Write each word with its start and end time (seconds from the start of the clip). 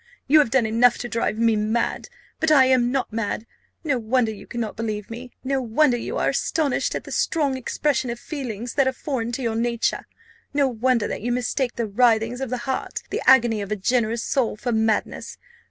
You 0.25 0.39
have 0.39 0.49
done 0.49 0.65
enough 0.65 0.97
to 0.97 1.07
drive 1.07 1.37
me 1.37 1.55
mad 1.55 2.09
but 2.39 2.49
I 2.49 2.65
am 2.65 2.91
not 2.91 3.13
mad. 3.13 3.45
No 3.83 3.99
wonder 3.99 4.31
you 4.33 4.47
cannot 4.47 4.75
believe 4.75 5.11
me 5.11 5.29
no 5.43 5.61
wonder 5.61 5.95
you 5.95 6.17
are 6.17 6.29
astonished 6.29 6.95
at 6.95 7.03
the 7.03 7.11
strong 7.11 7.55
expression 7.55 8.09
of 8.09 8.19
feelings 8.19 8.73
that 8.73 8.87
are 8.87 8.93
foreign 8.93 9.31
to 9.33 9.43
your 9.43 9.55
nature 9.55 10.07
no 10.55 10.67
wonder 10.67 11.07
that 11.07 11.21
you 11.21 11.31
mistake 11.31 11.75
the 11.75 11.85
writhings 11.85 12.41
of 12.41 12.49
the 12.49 12.65
heart, 12.65 13.03
the 13.11 13.21
agony 13.27 13.61
of 13.61 13.71
a 13.71 13.75
generous 13.75 14.23
soul, 14.23 14.57
for 14.57 14.71
madness! 14.71 15.37